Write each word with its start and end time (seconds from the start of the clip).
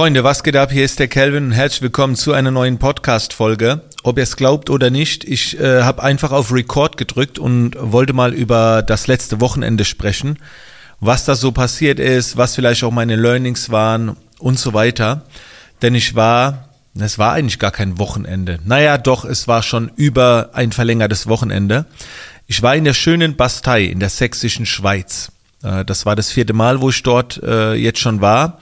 Freunde, 0.00 0.24
was 0.24 0.42
geht 0.42 0.56
ab? 0.56 0.72
Hier 0.72 0.86
ist 0.86 0.98
der 0.98 1.08
Kelvin 1.08 1.44
und 1.44 1.52
herzlich 1.52 1.82
willkommen 1.82 2.16
zu 2.16 2.32
einer 2.32 2.50
neuen 2.50 2.78
Podcast-Folge. 2.78 3.82
Ob 4.02 4.16
ihr 4.16 4.22
es 4.22 4.36
glaubt 4.36 4.70
oder 4.70 4.88
nicht, 4.88 5.24
ich 5.24 5.60
äh, 5.60 5.82
habe 5.82 6.02
einfach 6.02 6.32
auf 6.32 6.54
Record 6.54 6.96
gedrückt 6.96 7.38
und 7.38 7.76
wollte 7.78 8.14
mal 8.14 8.32
über 8.32 8.80
das 8.80 9.08
letzte 9.08 9.42
Wochenende 9.42 9.84
sprechen, 9.84 10.38
was 11.00 11.26
da 11.26 11.34
so 11.34 11.52
passiert 11.52 11.98
ist, 11.98 12.38
was 12.38 12.54
vielleicht 12.54 12.82
auch 12.82 12.92
meine 12.92 13.14
Learnings 13.14 13.68
waren 13.68 14.16
und 14.38 14.58
so 14.58 14.72
weiter. 14.72 15.26
Denn 15.82 15.94
ich 15.94 16.14
war, 16.14 16.70
es 16.98 17.18
war 17.18 17.34
eigentlich 17.34 17.58
gar 17.58 17.70
kein 17.70 17.98
Wochenende. 17.98 18.58
Naja, 18.64 18.96
doch, 18.96 19.26
es 19.26 19.48
war 19.48 19.62
schon 19.62 19.90
über 19.96 20.48
ein 20.54 20.72
verlängertes 20.72 21.26
Wochenende. 21.26 21.84
Ich 22.46 22.62
war 22.62 22.74
in 22.74 22.84
der 22.84 22.94
schönen 22.94 23.36
Bastei 23.36 23.82
in 23.82 24.00
der 24.00 24.08
sächsischen 24.08 24.64
Schweiz. 24.64 25.30
Äh, 25.62 25.84
das 25.84 26.06
war 26.06 26.16
das 26.16 26.30
vierte 26.30 26.54
Mal, 26.54 26.80
wo 26.80 26.88
ich 26.88 27.02
dort 27.02 27.38
äh, 27.42 27.74
jetzt 27.74 27.98
schon 27.98 28.22
war. 28.22 28.60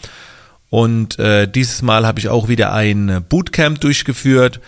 Und 0.71 1.19
äh, 1.19 1.49
dieses 1.49 1.83
Mal 1.83 2.07
habe 2.07 2.21
ich 2.21 2.29
auch 2.29 2.49
wieder 2.49 2.73
ein 2.73 3.25
Bootcamp 3.29 3.81
durchgeführt. 3.81 4.61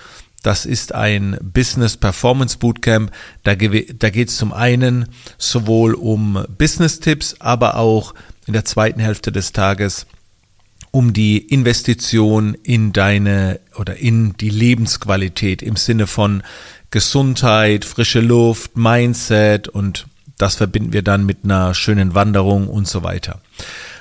Das 0.42 0.64
ist 0.64 0.94
ein 0.94 1.36
Business 1.42 1.96
Performance 1.96 2.56
Bootcamp. 2.58 3.10
Da, 3.42 3.54
da 3.54 4.10
geht 4.10 4.28
es 4.28 4.36
zum 4.36 4.52
einen 4.52 5.08
sowohl 5.36 5.94
um 5.94 6.44
Business-Tipps, 6.56 7.36
aber 7.40 7.76
auch 7.76 8.14
in 8.46 8.54
der 8.54 8.64
zweiten 8.64 9.00
Hälfte 9.00 9.32
des 9.32 9.52
Tages 9.52 10.06
um 10.90 11.12
die 11.12 11.38
Investition 11.38 12.54
in 12.54 12.92
deine 12.92 13.60
oder 13.78 13.96
in 13.96 14.36
die 14.38 14.50
Lebensqualität 14.50 15.62
im 15.62 15.76
Sinne 15.76 16.06
von 16.06 16.42
Gesundheit, 16.90 17.84
frische 17.84 18.20
Luft, 18.20 18.76
Mindset 18.76 19.68
und 19.68 20.06
das 20.36 20.56
verbinden 20.56 20.92
wir 20.92 21.02
dann 21.02 21.26
mit 21.26 21.44
einer 21.44 21.74
schönen 21.74 22.14
Wanderung 22.14 22.66
und 22.66 22.88
so 22.88 23.02
weiter. 23.02 23.40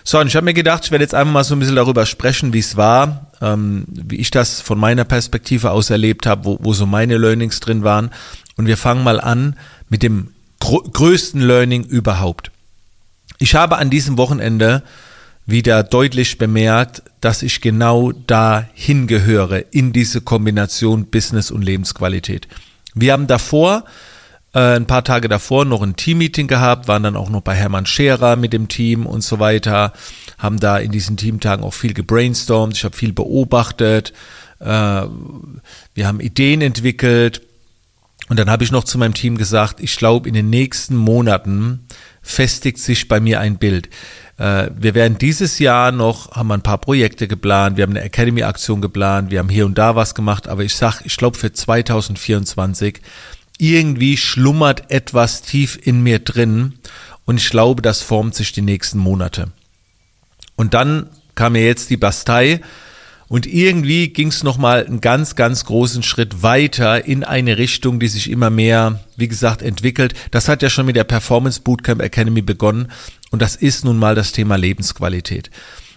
So, 0.10 0.20
und 0.20 0.26
ich 0.26 0.36
habe 0.36 0.46
mir 0.46 0.56
gedacht, 0.56 0.86
ich 0.86 0.90
werde 0.90 1.04
jetzt 1.04 1.14
einfach 1.14 1.32
mal 1.32 1.44
so 1.44 1.56
ein 1.56 1.60
bisschen 1.60 1.76
darüber 1.76 2.04
sprechen, 2.08 2.52
wie 2.52 2.58
es 2.58 2.76
war, 2.76 3.28
ähm, 3.44 3.86
wie 3.90 4.16
ich 4.16 4.32
das 4.32 4.60
von 4.60 4.80
meiner 4.80 5.04
Perspektive 5.04 5.70
aus 5.70 5.92
erlebt 5.92 6.26
habe, 6.26 6.46
wo, 6.46 6.58
wo 6.62 6.74
so 6.74 6.88
meine 6.88 7.20
Learnings 7.20 7.60
drin 7.60 7.84
waren. 7.84 8.10
Und 8.58 8.66
wir 8.66 8.76
fangen 8.76 9.04
mal 9.04 9.22
an 9.22 9.56
mit 9.88 10.02
dem 10.02 10.34
größten 10.62 11.42
Learning 11.42 11.84
überhaupt. 11.84 12.50
Ich 13.38 13.54
habe 13.54 13.78
an 13.78 13.92
diesem 13.92 14.18
Wochenende 14.18 14.82
wieder 15.46 15.84
deutlich 15.84 16.40
bemerkt, 16.40 17.04
dass 17.22 17.44
ich 17.44 17.62
genau 17.62 18.12
da 18.12 18.68
hingehöre 18.74 19.60
in 19.70 19.94
diese 19.94 20.22
Kombination 20.22 21.06
Business 21.06 21.52
und 21.52 21.62
Lebensqualität. 21.62 22.48
Wir 22.96 23.14
haben 23.14 23.28
davor 23.28 23.84
äh, 24.54 24.76
ein 24.76 24.88
paar 24.88 25.04
Tage 25.04 25.30
davor 25.30 25.66
noch 25.66 25.82
ein 25.82 25.96
Teammeeting 25.96 26.48
gehabt, 26.48 26.88
waren 26.88 27.04
dann 27.04 27.16
auch 27.16 27.30
noch 27.30 27.42
bei 27.42 27.56
Hermann 27.56 27.86
Scherer 27.86 28.36
mit 28.36 28.54
dem 28.54 28.68
Team 28.68 29.06
und 29.06 29.22
so 29.22 29.40
weiter, 29.40 29.94
haben 30.38 30.60
da 30.60 30.78
in 30.78 30.92
diesen 30.92 31.18
Teamtagen 31.18 31.64
auch 31.64 31.74
viel 31.74 31.94
gebrainstormt, 31.94 32.76
ich 32.76 32.84
habe 32.84 32.96
viel 32.96 33.14
beobachtet, 33.14 34.14
äh, 34.60 34.66
wir 34.66 36.08
haben 36.08 36.20
Ideen 36.20 36.62
entwickelt 36.62 37.42
und 38.30 38.38
dann 38.38 38.50
habe 38.50 38.64
ich 38.64 38.72
noch 38.72 38.84
zu 38.84 38.98
meinem 38.98 39.14
Team 39.14 39.38
gesagt, 39.38 39.80
ich 39.80 39.98
glaube, 39.98 40.28
in 40.28 40.36
den 40.36 40.50
nächsten 40.50 40.96
Monaten 40.96 41.86
festigt 42.22 42.78
sich 42.78 43.08
bei 43.08 43.20
mir 43.20 43.40
ein 43.40 43.58
Bild. 43.58 43.90
Äh, 44.38 44.70
wir 44.76 44.94
werden 44.94 45.18
dieses 45.18 45.60
Jahr 45.60 45.92
noch, 45.92 46.32
haben 46.32 46.52
ein 46.52 46.62
paar 46.62 46.78
Projekte 46.78 47.28
geplant, 47.28 47.78
wir 47.78 47.84
haben 47.84 47.92
eine 47.92 48.04
Academy-Aktion 48.04 48.82
geplant, 48.82 49.32
wir 49.32 49.40
haben 49.40 49.50
hier 49.50 49.66
und 49.66 49.78
da 49.78 49.96
was 49.96 50.16
gemacht, 50.16 50.48
aber 50.48 50.64
ich 50.64 50.76
sag, 50.76 51.02
ich 51.06 51.18
glaube 51.18 51.38
für 51.38 51.52
2024 51.52 53.02
irgendwie 53.60 54.18
schlummert 54.18 54.90
etwas 54.90 55.44
tief 55.44 55.78
in 55.84 56.02
mir 56.02 56.20
drin 56.20 56.80
und 57.26 57.38
ich 57.38 57.50
glaube, 57.50 57.84
das 57.84 58.02
formt 58.02 58.34
sich 58.34 58.54
die 58.54 58.64
nächsten 58.64 58.98
Monate. 58.98 59.52
Und 60.56 60.74
dann 60.74 61.10
kam 61.36 61.54
mir 61.54 61.66
jetzt 61.66 61.90
die 61.90 61.98
Bastei 61.98 62.62
und 63.28 63.46
irgendwie 63.46 64.08
ging 64.08 64.30
es 64.30 64.44
nochmal 64.44 64.86
einen 64.86 65.02
ganz, 65.02 65.36
ganz 65.36 65.66
großen 65.66 66.02
Schritt 66.02 66.42
weiter 66.42 67.06
in 67.06 67.24
eine 67.24 67.58
Richtung, 67.58 68.00
die 68.00 68.08
sich 68.08 68.32
immer 68.32 68.50
mehr, 68.50 69.04
wie 69.18 69.28
gesagt, 69.28 69.62
entwickelt. 69.62 70.16
Das 70.32 70.48
hat 70.48 70.64
ja 70.64 70.70
schon 70.70 70.88
mit 70.88 70.96
der 70.96 71.04
Performance 71.04 71.62
Bootcamp 71.62 72.02
Academy 72.02 72.42
begonnen 72.42 72.88
und 73.30 73.42
das 73.42 73.56
ist 73.56 73.86
nun 73.86 74.00
mal 74.00 74.16
das 74.16 74.32
Thema 74.32 74.56
Lebensqualität. 74.56 75.52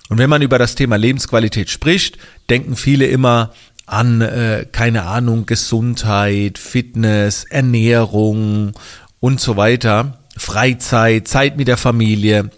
Und 0.09 0.19
wenn 0.19 0.29
man 0.29 0.43
über 0.43 0.59
das 0.59 0.75
Thema 0.75 0.97
Lebensqualität 0.97 1.71
spricht, 1.71 2.19
denken 2.51 2.77
viele 2.77 3.07
immer, 3.07 3.55
an, 3.87 4.21
äh, 4.21 4.67
keine 4.71 5.05
Ahnung, 5.05 5.47
Gesundheit, 5.47 6.59
Fitness, 6.59 7.45
Ernährung 7.45 8.73
und 9.21 9.41
so 9.41 9.57
weiter, 9.57 10.19
Freizeit, 10.37 11.29
Zeit 11.29 11.57
mit 11.57 11.69
der 11.69 11.77
Familie. 11.77 12.51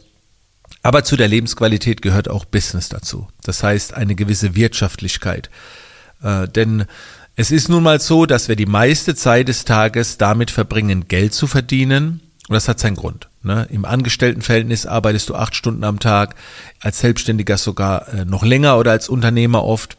Aber 0.83 1.03
zu 1.03 1.17
der 1.17 1.29
Lebensqualität 1.29 2.03
gehört 2.03 2.29
auch 2.29 2.45
Business 2.45 2.89
dazu. 2.89 3.29
Das 3.43 3.63
heißt 3.63 3.95
eine 3.95 4.15
gewisse 4.15 4.55
Wirtschaftlichkeit. 4.55 5.51
Äh, 6.23 6.47
denn 6.49 6.85
es 7.37 7.51
ist 7.51 7.69
nun 7.69 7.83
mal 7.83 8.01
so, 8.01 8.27
dass 8.27 8.49
wir 8.49 8.57
die 8.57 8.67
meiste 8.67 9.15
Zeit 9.15 9.49
des 9.49 9.65
Tages 9.65 10.19
damit 10.19 10.51
verbringen, 10.51 11.09
Geld 11.09 11.35
zu 11.35 11.47
verdienen. 11.47 12.21
Und 12.49 12.55
das 12.55 12.69
hat 12.69 12.79
seinen 12.79 12.97
Grund. 12.97 13.29
Ne? 13.43 13.67
Im 13.71 13.85
Angestelltenverhältnis 13.85 14.87
arbeitest 14.87 15.31
du 15.31 15.35
acht 15.35 15.55
Stunden 15.55 15.85
am 15.85 15.99
Tag, 15.99 16.35
als 16.81 17.01
Selbstständiger 17.01 17.57
sogar 17.57 18.09
äh, 18.13 18.25
noch 18.25 18.45
länger 18.45 18.79
oder 18.79 18.93
als 18.93 19.09
Unternehmer 19.09 19.65
oft. 19.65 19.97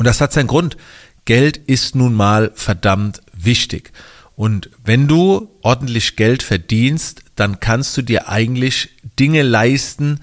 Und 0.00 0.06
das 0.06 0.22
hat 0.22 0.32
seinen 0.32 0.46
Grund. 0.46 0.78
Geld 1.26 1.58
ist 1.58 1.94
nun 1.94 2.14
mal 2.14 2.52
verdammt 2.54 3.20
wichtig. 3.34 3.92
Und 4.34 4.70
wenn 4.82 5.06
du 5.06 5.50
ordentlich 5.60 6.16
Geld 6.16 6.42
verdienst, 6.42 7.20
dann 7.36 7.60
kannst 7.60 7.98
du 7.98 8.00
dir 8.00 8.26
eigentlich 8.26 8.88
Dinge 9.18 9.42
leisten, 9.42 10.20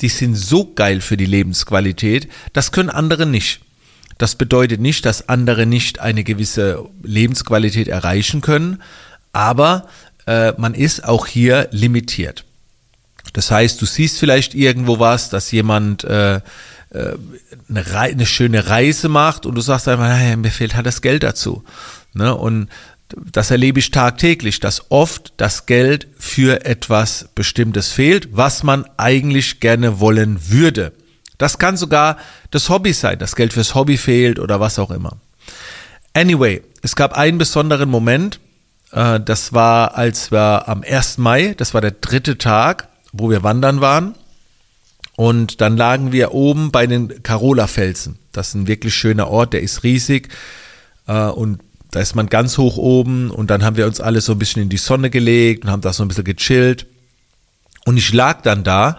die 0.00 0.08
sind 0.08 0.34
so 0.34 0.74
geil 0.74 1.00
für 1.00 1.16
die 1.16 1.26
Lebensqualität, 1.26 2.28
das 2.54 2.72
können 2.72 2.90
andere 2.90 3.24
nicht. 3.24 3.60
Das 4.18 4.34
bedeutet 4.34 4.80
nicht, 4.80 5.06
dass 5.06 5.28
andere 5.28 5.64
nicht 5.64 6.00
eine 6.00 6.24
gewisse 6.24 6.84
Lebensqualität 7.04 7.86
erreichen 7.86 8.40
können, 8.40 8.82
aber 9.32 9.86
äh, 10.26 10.54
man 10.56 10.74
ist 10.74 11.04
auch 11.04 11.28
hier 11.28 11.68
limitiert. 11.70 12.44
Das 13.32 13.52
heißt, 13.52 13.80
du 13.80 13.86
siehst 13.86 14.18
vielleicht 14.18 14.56
irgendwo 14.56 14.98
was, 14.98 15.30
dass 15.30 15.52
jemand 15.52 16.02
äh, 16.02 16.40
äh, 16.90 17.14
eine, 17.68 17.86
eine 17.86 18.26
schöne 18.26 18.68
Reise 18.68 19.08
macht 19.08 19.46
und 19.46 19.54
du 19.54 19.60
sagst 19.60 19.88
einfach, 19.88 20.08
naja, 20.08 20.36
mir 20.36 20.50
fehlt 20.50 20.74
halt 20.74 20.86
das 20.86 21.02
Geld 21.02 21.22
dazu. 21.22 21.64
Ne? 22.14 22.34
Und 22.34 22.68
das 23.32 23.50
erlebe 23.50 23.78
ich 23.78 23.90
tagtäglich, 23.90 24.60
dass 24.60 24.90
oft 24.90 25.32
das 25.36 25.66
Geld 25.66 26.08
für 26.18 26.64
etwas 26.64 27.28
Bestimmtes 27.34 27.92
fehlt, 27.92 28.28
was 28.36 28.62
man 28.62 28.86
eigentlich 28.96 29.60
gerne 29.60 30.00
wollen 30.00 30.50
würde. 30.50 30.92
Das 31.38 31.58
kann 31.58 31.76
sogar 31.76 32.18
das 32.50 32.68
Hobby 32.68 32.92
sein, 32.92 33.18
das 33.18 33.34
Geld 33.34 33.52
fürs 33.52 33.74
Hobby 33.74 33.96
fehlt 33.96 34.38
oder 34.38 34.60
was 34.60 34.78
auch 34.78 34.90
immer. 34.90 35.16
Anyway, 36.12 36.62
es 36.82 36.96
gab 36.96 37.16
einen 37.16 37.38
besonderen 37.38 37.88
Moment, 37.88 38.40
äh, 38.92 39.20
das 39.20 39.52
war, 39.52 39.96
als 39.96 40.30
wir 40.30 40.68
am 40.68 40.82
1. 40.82 41.18
Mai, 41.18 41.54
das 41.56 41.74
war 41.74 41.80
der 41.80 41.92
dritte 41.92 42.38
Tag, 42.38 42.88
wo 43.12 43.30
wir 43.30 43.42
wandern 43.42 43.80
waren. 43.80 44.14
Und 45.20 45.60
dann 45.60 45.76
lagen 45.76 46.12
wir 46.12 46.32
oben 46.32 46.70
bei 46.70 46.86
den 46.86 47.22
Carola-Felsen. 47.22 48.18
Das 48.32 48.48
ist 48.48 48.54
ein 48.54 48.66
wirklich 48.66 48.94
schöner 48.94 49.28
Ort, 49.28 49.52
der 49.52 49.60
ist 49.60 49.82
riesig. 49.82 50.30
Äh, 51.06 51.26
und 51.26 51.60
da 51.90 52.00
ist 52.00 52.14
man 52.14 52.30
ganz 52.30 52.56
hoch 52.56 52.78
oben. 52.78 53.30
Und 53.30 53.50
dann 53.50 53.62
haben 53.62 53.76
wir 53.76 53.86
uns 53.86 54.00
alle 54.00 54.22
so 54.22 54.32
ein 54.32 54.38
bisschen 54.38 54.62
in 54.62 54.70
die 54.70 54.78
Sonne 54.78 55.10
gelegt 55.10 55.64
und 55.64 55.70
haben 55.70 55.82
da 55.82 55.92
so 55.92 56.02
ein 56.02 56.08
bisschen 56.08 56.24
gechillt. 56.24 56.86
Und 57.84 57.98
ich 57.98 58.14
lag 58.14 58.40
dann 58.40 58.64
da. 58.64 58.96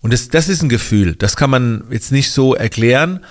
Und 0.00 0.14
das, 0.14 0.30
das 0.30 0.48
ist 0.48 0.62
ein 0.62 0.70
Gefühl. 0.70 1.14
Das 1.14 1.36
kann 1.36 1.50
man 1.50 1.84
jetzt 1.90 2.10
nicht 2.10 2.30
so 2.30 2.54
erklären. 2.54 3.22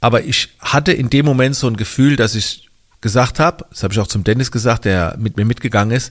Aber 0.00 0.24
ich 0.24 0.48
hatte 0.60 0.94
in 0.94 1.10
dem 1.10 1.26
Moment 1.26 1.56
so 1.56 1.66
ein 1.66 1.76
Gefühl, 1.76 2.16
dass 2.16 2.34
ich 2.34 2.70
gesagt 3.02 3.38
habe, 3.38 3.66
das 3.68 3.82
habe 3.82 3.92
ich 3.92 4.00
auch 4.00 4.06
zum 4.06 4.24
Dennis 4.24 4.50
gesagt, 4.50 4.86
der 4.86 5.14
mit 5.18 5.36
mir 5.36 5.44
mitgegangen 5.44 5.94
ist, 5.94 6.10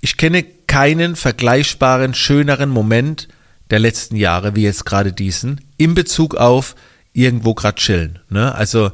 ich 0.00 0.16
kenne 0.16 0.44
keinen 0.68 1.16
vergleichbaren, 1.16 2.14
schöneren 2.14 2.70
Moment, 2.70 3.26
der 3.70 3.78
letzten 3.78 4.16
Jahre, 4.16 4.56
wie 4.56 4.62
jetzt 4.62 4.84
gerade 4.84 5.12
diesen, 5.12 5.60
in 5.76 5.94
Bezug 5.94 6.34
auf 6.34 6.74
irgendwo 7.12 7.54
gerade 7.54 7.76
chillen. 7.76 8.18
Ne? 8.30 8.54
Also 8.54 8.90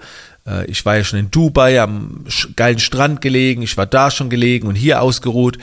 äh, 0.47 0.67
ich 0.67 0.85
war 0.85 0.97
ja 0.97 1.05
schon 1.05 1.19
in 1.19 1.31
Dubai 1.31 1.81
am 1.81 2.25
geilen 2.57 2.79
Strand 2.79 3.21
gelegen, 3.21 3.63
ich 3.63 3.77
war 3.77 3.87
da 3.87 4.11
schon 4.11 4.31
gelegen 4.31 4.67
und 4.67 4.75
hier 4.75 5.03
ausgeruht, 5.03 5.59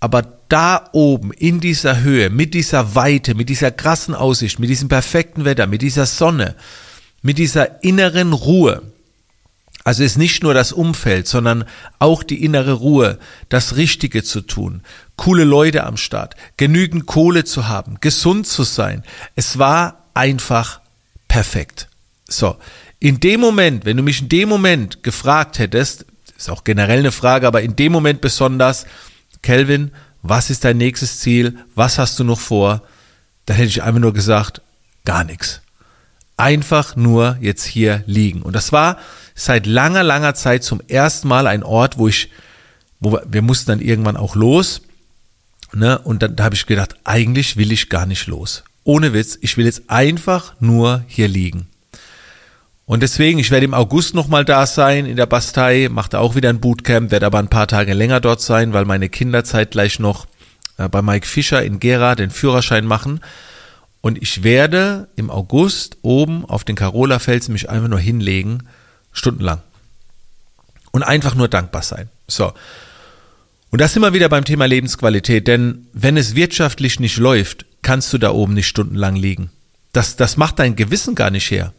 aber 0.00 0.22
da 0.48 0.88
oben 0.92 1.32
in 1.32 1.60
dieser 1.60 2.02
Höhe, 2.02 2.30
mit 2.30 2.54
dieser 2.54 2.94
Weite, 2.94 3.34
mit 3.34 3.48
dieser 3.48 3.70
krassen 3.70 4.14
Aussicht, 4.14 4.58
mit 4.58 4.70
diesem 4.70 4.88
perfekten 4.88 5.44
Wetter, 5.44 5.66
mit 5.66 5.82
dieser 5.82 6.06
Sonne, 6.06 6.54
mit 7.22 7.38
dieser 7.38 7.82
inneren 7.82 8.32
Ruhe, 8.32 8.82
also 9.86 10.02
ist 10.02 10.18
nicht 10.18 10.42
nur 10.42 10.52
das 10.52 10.72
Umfeld, 10.72 11.28
sondern 11.28 11.64
auch 12.00 12.24
die 12.24 12.42
innere 12.42 12.72
Ruhe, 12.72 13.20
das 13.48 13.76
Richtige 13.76 14.24
zu 14.24 14.40
tun, 14.40 14.82
coole 15.14 15.44
Leute 15.44 15.84
am 15.84 15.96
Start, 15.96 16.34
genügend 16.56 17.06
Kohle 17.06 17.44
zu 17.44 17.68
haben, 17.68 17.98
gesund 18.00 18.48
zu 18.48 18.64
sein. 18.64 19.04
Es 19.36 19.60
war 19.60 20.08
einfach 20.12 20.80
perfekt. 21.28 21.88
So, 22.28 22.56
in 22.98 23.20
dem 23.20 23.38
Moment, 23.38 23.84
wenn 23.84 23.96
du 23.96 24.02
mich 24.02 24.22
in 24.22 24.28
dem 24.28 24.48
Moment 24.48 25.04
gefragt 25.04 25.60
hättest, 25.60 26.04
ist 26.36 26.50
auch 26.50 26.64
generell 26.64 26.98
eine 26.98 27.12
Frage, 27.12 27.46
aber 27.46 27.62
in 27.62 27.76
dem 27.76 27.92
Moment 27.92 28.20
besonders, 28.20 28.86
Kelvin, 29.42 29.92
was 30.20 30.50
ist 30.50 30.64
dein 30.64 30.78
nächstes 30.78 31.20
Ziel? 31.20 31.58
Was 31.76 31.96
hast 31.98 32.18
du 32.18 32.24
noch 32.24 32.40
vor? 32.40 32.82
Dann 33.44 33.56
hätte 33.56 33.68
ich 33.68 33.84
einfach 33.84 34.00
nur 34.00 34.12
gesagt, 34.12 34.62
gar 35.04 35.22
nichts. 35.22 35.62
Einfach 36.36 36.96
nur 36.96 37.38
jetzt 37.40 37.64
hier 37.64 38.02
liegen. 38.06 38.42
Und 38.42 38.54
das 38.54 38.72
war 38.72 38.98
seit 39.34 39.66
langer, 39.66 40.02
langer 40.02 40.34
Zeit 40.34 40.64
zum 40.64 40.80
ersten 40.86 41.28
Mal 41.28 41.46
ein 41.46 41.62
Ort, 41.62 41.98
wo 41.98 42.08
ich, 42.08 42.30
wo 43.00 43.18
wir, 43.26 43.42
mussten 43.42 43.70
dann 43.70 43.80
irgendwann 43.80 44.16
auch 44.16 44.34
los. 44.34 44.82
Ne? 45.72 45.98
Und 45.98 46.22
dann 46.22 46.36
da 46.36 46.44
habe 46.44 46.54
ich 46.54 46.66
gedacht, 46.66 46.96
eigentlich 47.04 47.56
will 47.56 47.72
ich 47.72 47.88
gar 47.88 48.06
nicht 48.06 48.26
los. 48.26 48.64
Ohne 48.84 49.12
Witz, 49.12 49.38
ich 49.40 49.56
will 49.56 49.64
jetzt 49.64 49.88
einfach 49.88 50.54
nur 50.60 51.04
hier 51.06 51.28
liegen. 51.28 51.68
Und 52.86 53.02
deswegen, 53.02 53.40
ich 53.40 53.50
werde 53.50 53.64
im 53.64 53.74
August 53.74 54.14
nochmal 54.14 54.44
da 54.44 54.64
sein 54.64 55.06
in 55.06 55.16
der 55.16 55.26
Bastei, 55.26 55.88
mache 55.90 56.10
da 56.10 56.20
auch 56.20 56.36
wieder 56.36 56.50
ein 56.50 56.60
Bootcamp, 56.60 57.10
werde 57.10 57.26
aber 57.26 57.40
ein 57.40 57.48
paar 57.48 57.66
Tage 57.66 57.94
länger 57.94 58.20
dort 58.20 58.40
sein, 58.40 58.72
weil 58.72 58.84
meine 58.84 59.08
Kinder 59.08 59.42
zeitgleich 59.42 59.98
noch 59.98 60.26
äh, 60.78 60.88
bei 60.88 61.02
Mike 61.02 61.26
Fischer 61.26 61.64
in 61.64 61.80
Gera 61.80 62.14
den 62.14 62.30
Führerschein 62.30 62.86
machen. 62.86 63.20
Und 64.06 64.22
ich 64.22 64.44
werde 64.44 65.08
im 65.16 65.30
August 65.30 65.96
oben 66.02 66.44
auf 66.44 66.62
den 66.62 66.76
Carola 66.76 67.18
Felsen 67.18 67.52
mich 67.52 67.68
einfach 67.68 67.88
nur 67.88 67.98
hinlegen, 67.98 68.62
stundenlang. 69.10 69.62
Und 70.92 71.02
einfach 71.02 71.34
nur 71.34 71.48
dankbar 71.48 71.82
sein. 71.82 72.08
So. 72.28 72.52
Und 73.70 73.80
das 73.80 73.92
sind 73.92 74.02
wir 74.02 74.12
wieder 74.12 74.28
beim 74.28 74.44
Thema 74.44 74.66
Lebensqualität, 74.66 75.48
denn 75.48 75.88
wenn 75.92 76.16
es 76.16 76.36
wirtschaftlich 76.36 77.00
nicht 77.00 77.16
läuft, 77.16 77.66
kannst 77.82 78.12
du 78.12 78.18
da 78.18 78.30
oben 78.30 78.54
nicht 78.54 78.68
stundenlang 78.68 79.16
liegen. 79.16 79.50
Das, 79.92 80.14
das 80.14 80.36
macht 80.36 80.60
dein 80.60 80.76
Gewissen 80.76 81.16
gar 81.16 81.30
nicht 81.30 81.50
her. 81.50 81.72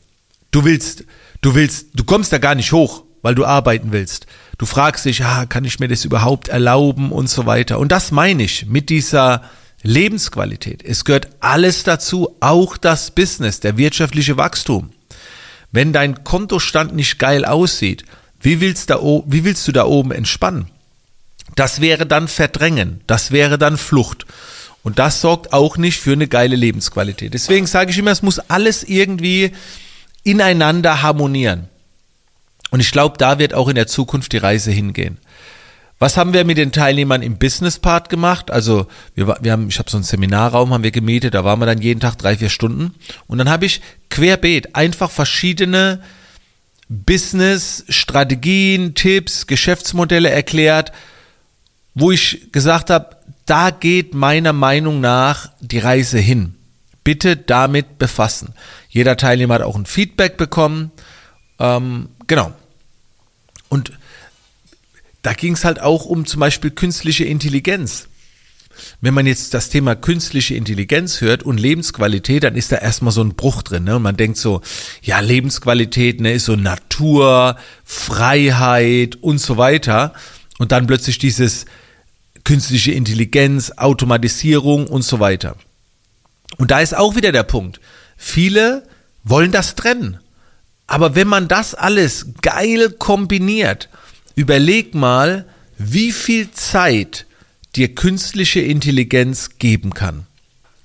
Du 0.51 0.65
willst, 0.65 1.05
du 1.39 1.55
willst, 1.55 1.91
du 1.93 2.03
kommst 2.03 2.33
da 2.33 2.39
gar 2.39 2.55
nicht 2.55 2.73
hoch, 2.73 3.05
weil 3.21 3.35
du 3.35 3.45
arbeiten 3.45 3.93
willst. 3.93 4.27
Du 4.57 4.65
fragst 4.65 5.05
dich, 5.05 5.23
ah, 5.23 5.45
kann 5.45 5.63
ich 5.63 5.79
mir 5.79 5.87
das 5.87 6.03
überhaupt 6.03 6.49
erlauben 6.49 7.13
und 7.13 7.29
so 7.29 7.45
weiter. 7.45 7.79
Und 7.79 7.93
das 7.93 8.11
meine 8.11 8.43
ich 8.43 8.65
mit 8.65 8.89
dieser 8.89 9.43
Lebensqualität. 9.83 10.83
Es 10.83 11.05
gehört 11.05 11.29
alles 11.39 11.83
dazu, 11.83 12.35
auch 12.39 12.77
das 12.77 13.11
Business, 13.11 13.59
der 13.59 13.77
wirtschaftliche 13.77 14.37
Wachstum. 14.37 14.91
Wenn 15.71 15.93
dein 15.93 16.23
Kontostand 16.23 16.95
nicht 16.95 17.19
geil 17.19 17.45
aussieht, 17.45 18.03
wie 18.39 18.61
willst, 18.61 18.89
da, 18.89 18.99
wie 19.01 19.43
willst 19.43 19.67
du 19.67 19.71
da 19.71 19.85
oben 19.85 20.11
entspannen? 20.11 20.67
Das 21.55 21.81
wäre 21.81 22.05
dann 22.05 22.27
Verdrängen, 22.27 23.01
das 23.07 23.31
wäre 23.31 23.57
dann 23.57 23.77
Flucht. 23.77 24.25
Und 24.83 24.99
das 24.99 25.21
sorgt 25.21 25.53
auch 25.53 25.77
nicht 25.77 25.99
für 25.99 26.13
eine 26.13 26.27
geile 26.27 26.55
Lebensqualität. 26.55 27.33
Deswegen 27.33 27.67
sage 27.67 27.91
ich 27.91 27.97
immer, 27.97 28.11
es 28.11 28.21
muss 28.21 28.39
alles 28.39 28.83
irgendwie 28.83 29.51
ineinander 30.23 31.01
harmonieren. 31.01 31.67
Und 32.69 32.79
ich 32.79 32.91
glaube, 32.91 33.17
da 33.17 33.39
wird 33.39 33.53
auch 33.53 33.67
in 33.69 33.75
der 33.75 33.87
Zukunft 33.87 34.33
die 34.33 34.37
Reise 34.37 34.71
hingehen. 34.71 35.17
Was 35.99 36.15
haben 36.15 36.33
wir 36.33 36.45
mit 36.45 36.57
den 36.57 36.71
Teilnehmern 36.71 37.23
im 37.23 37.37
Business 37.37 37.79
Part 37.79 38.09
gemacht? 38.09 38.51
Also 38.51 38.87
wir, 39.15 39.37
wir 39.41 39.51
haben, 39.51 39.67
ich 39.67 39.79
habe 39.79 39.89
so 39.89 39.97
einen 39.97 40.03
Seminarraum 40.03 40.73
haben 40.73 40.83
wir 40.83 40.91
gemietet, 40.91 41.33
da 41.33 41.43
waren 41.43 41.59
wir 41.59 41.65
dann 41.65 41.81
jeden 41.81 41.99
Tag 41.99 42.17
drei 42.17 42.37
vier 42.37 42.49
Stunden 42.49 42.93
und 43.25 43.39
dann 43.39 43.49
habe 43.49 43.65
ich 43.65 43.81
querbeet 44.09 44.75
einfach 44.75 45.09
verschiedene 45.09 46.01
Business 46.87 47.83
Strategien, 47.89 48.93
Tipps, 48.93 49.47
Geschäftsmodelle 49.47 50.29
erklärt, 50.29 50.91
wo 51.95 52.11
ich 52.11 52.51
gesagt 52.51 52.89
habe, 52.91 53.17
da 53.45 53.71
geht 53.71 54.13
meiner 54.13 54.53
Meinung 54.53 55.01
nach 55.01 55.49
die 55.61 55.79
Reise 55.79 56.19
hin 56.19 56.57
bitte 57.07 57.37
damit 57.37 57.99
befassen. 57.99 58.53
Jeder 58.89 59.15
Teilnehmer 59.15 59.53
hat 59.53 59.61
auch 59.61 59.77
ein 59.77 59.85
Feedback 59.85 60.35
bekommen. 60.35 60.91
Ähm, 61.57 62.09
genau. 62.27 62.51
Und 63.69 63.93
da 65.21 65.33
ging 65.33 65.53
es 65.53 65.65
halt 65.65 65.79
auch 65.79 66.05
um 66.05 66.25
zum 66.25 66.39
Beispiel 66.39 66.71
künstliche 66.71 67.25
Intelligenz. 67.25 68.07
Wenn 69.01 69.13
man 69.13 69.25
jetzt 69.25 69.53
das 69.53 69.69
Thema 69.69 69.95
künstliche 69.95 70.55
Intelligenz 70.55 71.21
hört 71.21 71.43
und 71.43 71.59
Lebensqualität, 71.59 72.43
dann 72.43 72.55
ist 72.55 72.71
da 72.71 72.77
erstmal 72.77 73.11
so 73.11 73.21
ein 73.23 73.35
Bruch 73.35 73.63
drin. 73.63 73.85
Ne? 73.85 73.95
Und 73.95 74.03
man 74.03 74.17
denkt 74.17 74.37
so, 74.37 74.61
ja, 75.01 75.19
Lebensqualität 75.19 76.21
ne, 76.21 76.33
ist 76.33 76.45
so 76.45 76.55
Natur, 76.55 77.57
Freiheit 77.83 79.15
und 79.15 79.39
so 79.39 79.57
weiter. 79.57 80.13
Und 80.59 80.71
dann 80.71 80.87
plötzlich 80.87 81.17
dieses 81.17 81.65
künstliche 82.43 82.91
Intelligenz, 82.91 83.71
Automatisierung 83.75 84.87
und 84.87 85.01
so 85.01 85.19
weiter. 85.19 85.57
Und 86.57 86.71
da 86.71 86.79
ist 86.79 86.95
auch 86.95 87.15
wieder 87.15 87.31
der 87.31 87.43
Punkt. 87.43 87.79
Viele 88.15 88.83
wollen 89.23 89.51
das 89.51 89.75
trennen. 89.75 90.19
Aber 90.87 91.15
wenn 91.15 91.27
man 91.27 91.47
das 91.47 91.75
alles 91.75 92.27
geil 92.41 92.91
kombiniert, 92.91 93.89
überleg 94.37 94.93
mal, 94.93 95.45
wie 95.77 96.13
viel 96.13 96.51
Zeit 96.51 97.25
dir 97.75 97.93
künstliche 97.93 98.61
Intelligenz 98.61 99.57
geben 99.57 99.93
kann. 99.93 100.27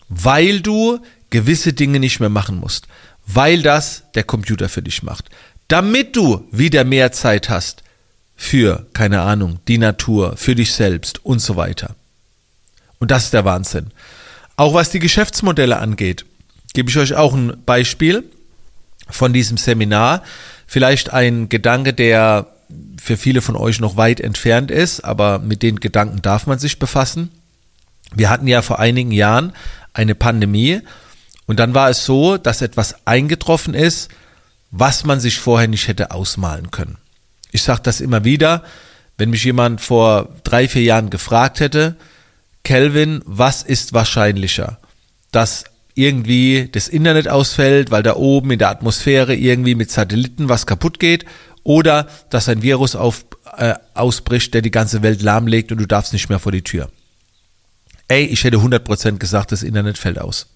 Weil 0.09 0.61
du 0.61 0.99
gewisse 1.31 1.73
Dinge 1.73 2.01
nicht 2.01 2.19
mehr 2.19 2.31
machen 2.31 2.59
musst. 2.59 2.89
Weil 3.27 3.63
das 3.63 4.05
der 4.15 4.25
Computer 4.25 4.69
für 4.69 4.83
dich 4.83 5.03
macht. 5.03 5.29
Damit 5.69 6.17
du 6.17 6.49
wieder 6.51 6.85
mehr 6.85 7.13
Zeit 7.13 7.51
hast 7.51 7.83
für, 8.35 8.87
keine 8.95 9.21
Ahnung, 9.21 9.61
die 9.69 9.79
Natur, 9.79 10.37
für 10.37 10.55
dich 10.55 10.73
selbst 10.73 11.25
und 11.25 11.39
so 11.39 11.55
weiter. 11.55 11.95
Und 12.99 13.11
das 13.11 13.25
ist 13.25 13.35
der 13.35 13.45
Wahnsinn. 13.45 13.91
Auch 14.57 14.75
was 14.75 14.91
die 14.91 14.99
Geschäftsmodelle 14.99 15.79
angeht, 15.79 16.25
gebe 16.73 16.89
ich 16.89 16.97
euch 16.97 17.15
auch 17.15 17.35
ein 17.35 17.63
Beispiel 17.67 18.25
von 19.09 19.33
diesem 19.33 19.59
Seminar. 19.59 20.23
Vielleicht 20.67 21.13
ein 21.13 21.49
Gedanke, 21.49 21.93
der 21.93 22.52
für 23.03 23.17
viele 23.17 23.43
von 23.43 23.57
euch 23.57 23.81
noch 23.81 23.97
weit 23.97 24.21
entfernt 24.21 24.71
ist, 24.71 25.01
aber 25.01 25.41
mit 25.41 25.63
den 25.63 25.81
Gedanken 25.81 26.23
darf 26.23 26.47
man 26.47 26.61
sich 26.61 26.79
befassen. 26.79 27.31
Wir 28.15 28.31
hatten 28.31 28.47
ja 28.47 28.63
vor 28.63 28.79
einigen 28.79 29.11
Jahren 29.11 29.55
eine 29.93 30.15
Pandemie 30.15 30.81
und 31.47 31.59
dann 31.59 31.75
war 31.75 31.91
es 31.91 32.05
so, 32.05 32.37
dass 32.37 32.63
etwas 32.63 33.05
eingetroffen 33.05 33.75
ist, 33.75 34.09
was 34.71 35.03
man 35.05 35.19
sich 35.19 35.41
vorher 35.41 35.67
nicht 35.67 35.89
hätte 35.89 36.13
ausmalen 36.13 36.71
können. 36.71 36.97
Ich 37.51 37.65
sage 37.65 37.81
das 37.83 38.01
immer 38.01 38.25
wieder, 38.25 38.63
wenn 39.19 39.31
mich 39.31 39.43
jemand 39.43 39.81
vor 39.81 40.29
drei, 40.45 40.69
vier 40.69 40.83
Jahren 40.83 41.11
gefragt 41.11 41.59
hätte, 41.59 41.97
Kelvin, 42.63 43.21
was 43.25 43.65
ist 43.65 43.93
wahrscheinlicher? 43.93 44.79
Dass 45.33 45.65
irgendwie 45.95 46.69
das 46.71 46.87
Internet 46.87 47.27
ausfällt, 47.27 47.91
weil 47.91 48.05
da 48.05 48.15
oben 48.15 48.53
in 48.53 48.61
der 48.61 48.71
Atmosphäre 48.71 49.35
irgendwie 49.35 49.75
mit 49.75 49.91
Satelliten 49.91 50.49
was 50.49 50.67
kaputt 50.67 51.01
geht, 51.01 51.27
oder 51.65 52.09
dass 52.31 52.49
ein 52.49 52.63
Virus 52.63 52.97
auf, 52.97 53.25
äh, 53.57 53.75
ausbricht, 53.95 54.55
der 54.55 54.63
die 54.63 54.71
ganze 54.71 55.03
Welt 55.03 55.23
lahmlegt 55.23 55.73
und 55.73 55.79
du 55.79 55.87
darfst 55.87 56.13
nicht 56.13 56.29
mehr 56.29 56.39
vor 56.39 56.53
die 56.53 56.63
Tür. 56.63 56.91
Ey, 58.09 58.25
ich 58.25 58.45
hätte 58.45 58.59
100% 58.59 59.19
gesagt, 59.19 59.53
das 59.53 59.63
Internet 59.63 59.99
fällt 59.99 60.19
aus. 60.19 60.49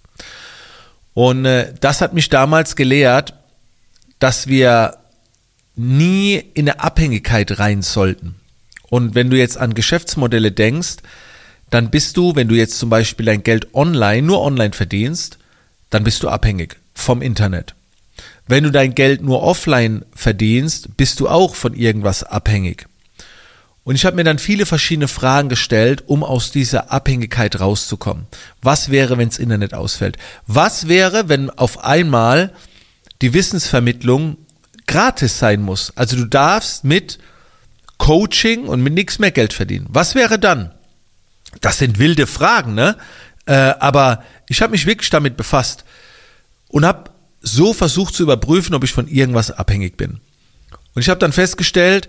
Und 1.14 1.44
äh, 1.46 1.72
das 1.80 2.00
hat 2.00 2.12
mich 2.12 2.28
damals 2.28 2.76
gelehrt, 2.76 3.34
dass 4.18 4.46
wir 4.46 4.98
nie 5.74 6.34
in 6.54 6.68
eine 6.68 6.80
Abhängigkeit 6.80 7.58
rein 7.58 7.82
sollten. 7.82 8.36
Und 8.88 9.14
wenn 9.14 9.30
du 9.30 9.36
jetzt 9.36 9.58
an 9.58 9.74
Geschäftsmodelle 9.74 10.52
denkst, 10.52 10.96
dann 11.70 11.90
bist 11.90 12.16
du, 12.16 12.34
wenn 12.36 12.48
du 12.48 12.54
jetzt 12.54 12.78
zum 12.78 12.90
Beispiel 12.90 13.26
dein 13.26 13.42
Geld 13.42 13.74
online, 13.74 14.22
nur 14.22 14.42
online 14.42 14.72
verdienst, 14.72 15.38
dann 15.90 16.04
bist 16.04 16.22
du 16.22 16.28
abhängig 16.28 16.76
vom 16.94 17.22
Internet. 17.22 17.74
Wenn 18.46 18.64
du 18.64 18.70
dein 18.70 18.94
Geld 18.94 19.22
nur 19.22 19.42
offline 19.42 20.04
verdienst, 20.14 20.96
bist 20.96 21.20
du 21.20 21.28
auch 21.28 21.54
von 21.54 21.74
irgendwas 21.74 22.22
abhängig. 22.22 22.86
Und 23.82 23.94
ich 23.94 24.04
habe 24.04 24.16
mir 24.16 24.24
dann 24.24 24.40
viele 24.40 24.66
verschiedene 24.66 25.06
Fragen 25.06 25.48
gestellt, 25.48 26.04
um 26.06 26.24
aus 26.24 26.50
dieser 26.50 26.90
Abhängigkeit 26.90 27.60
rauszukommen. 27.60 28.26
Was 28.60 28.90
wäre, 28.90 29.16
wenn 29.16 29.28
das 29.28 29.38
Internet 29.38 29.74
ausfällt? 29.74 30.16
Was 30.46 30.88
wäre, 30.88 31.28
wenn 31.28 31.50
auf 31.50 31.84
einmal 31.84 32.52
die 33.22 33.32
Wissensvermittlung 33.32 34.38
gratis 34.88 35.38
sein 35.38 35.62
muss? 35.62 35.92
Also 35.96 36.16
du 36.16 36.24
darfst 36.24 36.82
mit 36.82 37.18
Coaching 37.98 38.66
und 38.66 38.82
mit 38.82 38.92
nichts 38.92 39.20
mehr 39.20 39.30
Geld 39.30 39.52
verdienen. 39.52 39.86
Was 39.88 40.14
wäre 40.14 40.38
dann? 40.38 40.72
Das 41.60 41.78
sind 41.78 41.98
wilde 41.98 42.26
Fragen, 42.26 42.74
ne? 42.74 42.96
Äh, 43.46 43.54
aber 43.54 44.24
ich 44.48 44.62
habe 44.62 44.72
mich 44.72 44.86
wirklich 44.86 45.10
damit 45.10 45.36
befasst 45.36 45.84
und 46.68 46.84
habe 46.84 47.10
so 47.46 47.72
versucht 47.72 48.14
zu 48.14 48.22
überprüfen, 48.22 48.74
ob 48.74 48.84
ich 48.84 48.92
von 48.92 49.08
irgendwas 49.08 49.50
abhängig 49.50 49.96
bin. 49.96 50.20
Und 50.94 51.02
ich 51.02 51.08
habe 51.08 51.20
dann 51.20 51.32
festgestellt, 51.32 52.08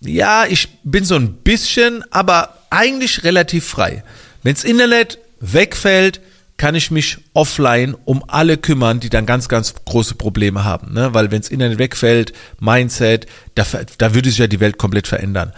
ja, 0.00 0.46
ich 0.46 0.68
bin 0.84 1.04
so 1.04 1.16
ein 1.16 1.34
bisschen, 1.34 2.04
aber 2.10 2.56
eigentlich 2.70 3.24
relativ 3.24 3.66
frei. 3.66 4.04
Wenns 4.42 4.64
Internet 4.64 5.18
wegfällt, 5.40 6.20
kann 6.56 6.74
ich 6.74 6.90
mich 6.90 7.16
offline 7.32 7.96
um 8.04 8.22
alle 8.28 8.58
kümmern, 8.58 9.00
die 9.00 9.08
dann 9.08 9.24
ganz, 9.24 9.48
ganz 9.48 9.74
große 9.86 10.14
Probleme 10.14 10.62
haben. 10.62 10.92
Ne? 10.92 11.14
Weil 11.14 11.30
wenns 11.30 11.48
Internet 11.48 11.78
wegfällt, 11.78 12.34
Mindset, 12.60 13.26
da, 13.54 13.64
da 13.96 14.14
würde 14.14 14.28
sich 14.28 14.38
ja 14.38 14.46
die 14.46 14.60
Welt 14.60 14.76
komplett 14.76 15.06
verändern. 15.06 15.54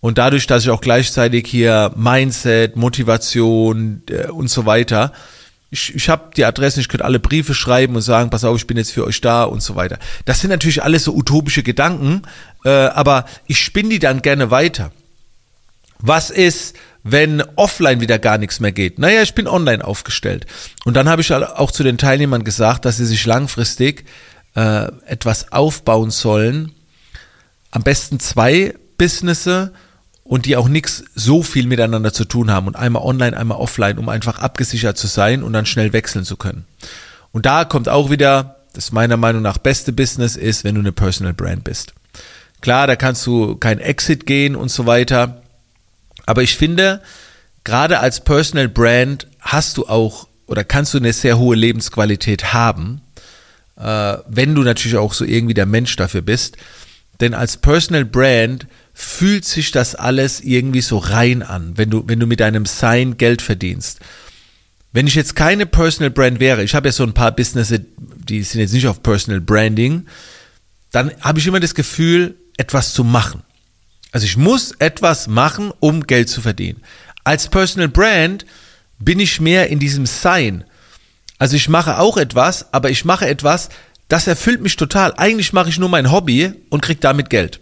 Und 0.00 0.16
dadurch, 0.16 0.46
dass 0.46 0.62
ich 0.62 0.70
auch 0.70 0.80
gleichzeitig 0.80 1.46
hier 1.46 1.92
Mindset, 1.96 2.76
Motivation 2.76 4.02
äh, 4.08 4.28
und 4.28 4.48
so 4.48 4.64
weiter, 4.64 5.12
ich, 5.70 5.94
ich 5.94 6.08
habe 6.08 6.30
die 6.36 6.44
Adressen, 6.44 6.80
ich 6.80 6.88
könnte 6.88 7.04
alle 7.04 7.18
Briefe 7.18 7.54
schreiben 7.54 7.94
und 7.94 8.02
sagen, 8.02 8.30
pass 8.30 8.44
auf, 8.44 8.56
ich 8.56 8.66
bin 8.66 8.76
jetzt 8.76 8.92
für 8.92 9.04
euch 9.04 9.20
da 9.20 9.44
und 9.44 9.62
so 9.62 9.76
weiter. 9.76 9.98
Das 10.24 10.40
sind 10.40 10.50
natürlich 10.50 10.82
alles 10.82 11.04
so 11.04 11.14
utopische 11.14 11.62
Gedanken, 11.62 12.22
äh, 12.64 12.70
aber 12.70 13.26
ich 13.46 13.62
spinne 13.62 13.90
die 13.90 13.98
dann 13.98 14.22
gerne 14.22 14.50
weiter. 14.50 14.92
Was 15.98 16.30
ist, 16.30 16.76
wenn 17.02 17.42
offline 17.56 18.00
wieder 18.00 18.18
gar 18.18 18.38
nichts 18.38 18.60
mehr 18.60 18.72
geht? 18.72 18.98
Naja, 18.98 19.22
ich 19.22 19.34
bin 19.34 19.46
online 19.46 19.84
aufgestellt. 19.84 20.46
Und 20.84 20.94
dann 20.94 21.08
habe 21.08 21.22
ich 21.22 21.32
auch 21.32 21.70
zu 21.70 21.82
den 21.82 21.98
Teilnehmern 21.98 22.44
gesagt, 22.44 22.84
dass 22.84 22.96
sie 22.96 23.06
sich 23.06 23.26
langfristig 23.26 24.04
äh, 24.54 24.88
etwas 25.06 25.52
aufbauen 25.52 26.10
sollen. 26.10 26.72
Am 27.70 27.82
besten 27.82 28.20
zwei 28.20 28.74
Businesse 28.96 29.72
und 30.28 30.44
die 30.44 30.56
auch 30.56 30.68
nichts 30.68 31.04
so 31.14 31.42
viel 31.42 31.66
miteinander 31.66 32.12
zu 32.12 32.26
tun 32.26 32.50
haben 32.50 32.66
und 32.66 32.76
einmal 32.76 33.02
online, 33.02 33.34
einmal 33.34 33.58
offline, 33.58 33.98
um 33.98 34.10
einfach 34.10 34.38
abgesichert 34.40 34.98
zu 34.98 35.06
sein 35.06 35.42
und 35.42 35.54
dann 35.54 35.64
schnell 35.64 35.94
wechseln 35.94 36.26
zu 36.26 36.36
können. 36.36 36.66
Und 37.32 37.46
da 37.46 37.64
kommt 37.64 37.88
auch 37.88 38.10
wieder, 38.10 38.56
das 38.74 38.92
meiner 38.92 39.16
Meinung 39.16 39.40
nach 39.40 39.56
beste 39.56 39.90
Business 39.90 40.36
ist, 40.36 40.64
wenn 40.64 40.74
du 40.74 40.82
eine 40.82 40.92
Personal 40.92 41.32
Brand 41.32 41.64
bist. 41.64 41.94
Klar, 42.60 42.86
da 42.86 42.94
kannst 42.94 43.26
du 43.26 43.56
kein 43.56 43.78
Exit 43.78 44.26
gehen 44.26 44.54
und 44.54 44.70
so 44.70 44.84
weiter. 44.84 45.40
Aber 46.26 46.42
ich 46.42 46.56
finde, 46.56 47.00
gerade 47.64 48.00
als 48.00 48.22
Personal 48.22 48.68
Brand 48.68 49.26
hast 49.40 49.78
du 49.78 49.86
auch 49.86 50.28
oder 50.46 50.62
kannst 50.62 50.92
du 50.92 50.98
eine 50.98 51.14
sehr 51.14 51.38
hohe 51.38 51.56
Lebensqualität 51.56 52.52
haben, 52.52 53.00
äh, 53.78 54.18
wenn 54.28 54.54
du 54.54 54.62
natürlich 54.62 54.98
auch 54.98 55.14
so 55.14 55.24
irgendwie 55.24 55.54
der 55.54 55.66
Mensch 55.66 55.96
dafür 55.96 56.20
bist. 56.20 56.58
Denn 57.20 57.32
als 57.32 57.56
Personal 57.56 58.04
Brand 58.04 58.66
fühlt 59.00 59.44
sich 59.44 59.70
das 59.70 59.94
alles 59.94 60.40
irgendwie 60.40 60.80
so 60.80 60.98
rein 60.98 61.44
an, 61.44 61.74
wenn 61.76 61.88
du, 61.88 62.02
wenn 62.08 62.18
du 62.18 62.26
mit 62.26 62.40
deinem 62.40 62.66
Sein 62.66 63.16
Geld 63.16 63.42
verdienst. 63.42 64.00
Wenn 64.92 65.06
ich 65.06 65.14
jetzt 65.14 65.36
keine 65.36 65.66
Personal 65.66 66.10
Brand 66.10 66.40
wäre, 66.40 66.64
ich 66.64 66.74
habe 66.74 66.88
ja 66.88 66.92
so 66.92 67.04
ein 67.04 67.14
paar 67.14 67.30
Businesses, 67.30 67.80
die 67.96 68.42
sind 68.42 68.60
jetzt 68.60 68.72
nicht 68.72 68.88
auf 68.88 69.00
Personal 69.00 69.40
Branding, 69.40 70.06
dann 70.90 71.12
habe 71.20 71.38
ich 71.38 71.46
immer 71.46 71.60
das 71.60 71.76
Gefühl, 71.76 72.34
etwas 72.56 72.92
zu 72.92 73.04
machen. 73.04 73.44
Also 74.10 74.26
ich 74.26 74.36
muss 74.36 74.72
etwas 74.80 75.28
machen, 75.28 75.72
um 75.78 76.02
Geld 76.02 76.28
zu 76.28 76.40
verdienen. 76.40 76.82
Als 77.22 77.46
Personal 77.46 77.88
Brand 77.88 78.46
bin 78.98 79.20
ich 79.20 79.40
mehr 79.40 79.68
in 79.68 79.78
diesem 79.78 80.06
Sein. 80.06 80.64
Also 81.38 81.54
ich 81.54 81.68
mache 81.68 82.00
auch 82.00 82.16
etwas, 82.16 82.74
aber 82.74 82.90
ich 82.90 83.04
mache 83.04 83.28
etwas, 83.28 83.68
das 84.08 84.26
erfüllt 84.26 84.60
mich 84.60 84.74
total. 84.74 85.14
Eigentlich 85.16 85.52
mache 85.52 85.68
ich 85.68 85.78
nur 85.78 85.88
mein 85.88 86.10
Hobby 86.10 86.52
und 86.68 86.82
kriege 86.82 87.00
damit 87.00 87.30
Geld. 87.30 87.60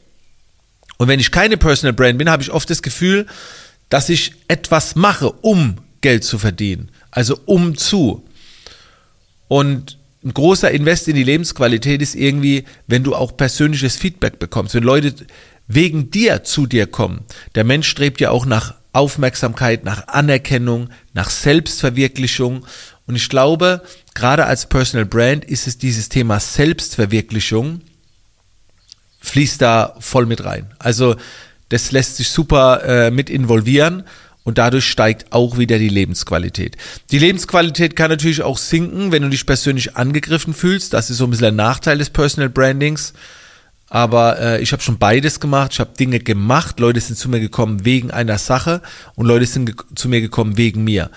Und 0.98 1.08
wenn 1.08 1.20
ich 1.20 1.30
keine 1.30 1.56
Personal 1.56 1.92
Brand 1.92 2.18
bin, 2.18 2.30
habe 2.30 2.42
ich 2.42 2.50
oft 2.50 2.68
das 2.70 2.82
Gefühl, 2.82 3.26
dass 3.88 4.08
ich 4.08 4.32
etwas 4.48 4.96
mache, 4.96 5.30
um 5.30 5.76
Geld 6.00 6.24
zu 6.24 6.38
verdienen. 6.38 6.90
Also 7.10 7.38
um 7.44 7.76
zu. 7.76 8.26
Und 9.48 9.98
ein 10.24 10.34
großer 10.34 10.70
Invest 10.70 11.08
in 11.08 11.14
die 11.14 11.24
Lebensqualität 11.24 12.02
ist 12.02 12.14
irgendwie, 12.14 12.64
wenn 12.86 13.04
du 13.04 13.14
auch 13.14 13.36
persönliches 13.36 13.96
Feedback 13.96 14.38
bekommst, 14.38 14.74
wenn 14.74 14.82
Leute 14.82 15.14
wegen 15.68 16.10
dir 16.10 16.42
zu 16.44 16.66
dir 16.66 16.86
kommen. 16.86 17.24
Der 17.54 17.64
Mensch 17.64 17.88
strebt 17.88 18.20
ja 18.20 18.30
auch 18.30 18.46
nach 18.46 18.74
Aufmerksamkeit, 18.92 19.84
nach 19.84 20.08
Anerkennung, 20.08 20.88
nach 21.12 21.30
Selbstverwirklichung. 21.30 22.66
Und 23.06 23.14
ich 23.14 23.28
glaube, 23.28 23.82
gerade 24.14 24.46
als 24.46 24.66
Personal 24.66 25.06
Brand 25.06 25.44
ist 25.44 25.66
es 25.66 25.78
dieses 25.78 26.08
Thema 26.08 26.40
Selbstverwirklichung, 26.40 27.82
fließt 29.36 29.60
da 29.60 29.94
voll 30.00 30.24
mit 30.24 30.46
rein. 30.46 30.72
Also 30.78 31.16
das 31.68 31.92
lässt 31.92 32.16
sich 32.16 32.30
super 32.30 32.82
äh, 32.84 33.10
mit 33.10 33.28
involvieren 33.28 34.04
und 34.44 34.56
dadurch 34.56 34.86
steigt 34.86 35.30
auch 35.30 35.58
wieder 35.58 35.78
die 35.78 35.90
Lebensqualität. 35.90 36.78
Die 37.10 37.18
Lebensqualität 37.18 37.96
kann 37.96 38.08
natürlich 38.08 38.40
auch 38.40 38.56
sinken, 38.56 39.12
wenn 39.12 39.22
du 39.22 39.28
dich 39.28 39.44
persönlich 39.44 39.94
angegriffen 39.94 40.54
fühlst. 40.54 40.94
Das 40.94 41.10
ist 41.10 41.18
so 41.18 41.24
ein 41.24 41.30
bisschen 41.30 41.48
ein 41.48 41.56
Nachteil 41.56 41.98
des 41.98 42.08
Personal 42.08 42.48
Brandings. 42.48 43.12
Aber 43.90 44.40
äh, 44.40 44.62
ich 44.62 44.72
habe 44.72 44.82
schon 44.82 44.96
beides 44.96 45.38
gemacht. 45.38 45.74
Ich 45.74 45.80
habe 45.80 45.90
Dinge 45.98 46.18
gemacht. 46.18 46.80
Leute 46.80 47.00
sind 47.00 47.18
zu 47.18 47.28
mir 47.28 47.40
gekommen 47.40 47.84
wegen 47.84 48.10
einer 48.10 48.38
Sache 48.38 48.80
und 49.16 49.26
Leute 49.26 49.44
sind 49.44 49.74
zu 49.94 50.08
mir 50.08 50.22
gekommen 50.22 50.56
wegen 50.56 50.82
mir. 50.82 51.10